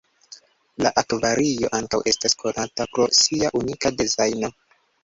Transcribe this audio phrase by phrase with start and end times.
[0.83, 4.57] La akvario ankaŭ estas konata pro sia unika dezajno.